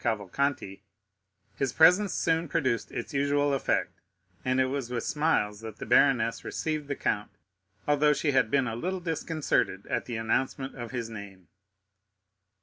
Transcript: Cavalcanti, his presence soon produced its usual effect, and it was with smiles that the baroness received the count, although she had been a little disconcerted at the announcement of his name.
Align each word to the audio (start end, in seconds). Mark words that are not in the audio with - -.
Cavalcanti, 0.03 0.81
his 1.57 1.73
presence 1.73 2.11
soon 2.11 2.47
produced 2.47 2.91
its 2.91 3.13
usual 3.13 3.53
effect, 3.53 3.99
and 4.43 4.59
it 4.59 4.65
was 4.65 4.89
with 4.89 5.03
smiles 5.03 5.59
that 5.59 5.77
the 5.77 5.85
baroness 5.85 6.43
received 6.43 6.87
the 6.87 6.95
count, 6.95 7.29
although 7.87 8.11
she 8.11 8.31
had 8.31 8.49
been 8.49 8.65
a 8.65 8.75
little 8.75 8.99
disconcerted 8.99 9.85
at 9.85 10.05
the 10.05 10.15
announcement 10.17 10.73
of 10.73 10.89
his 10.89 11.07
name. 11.07 11.49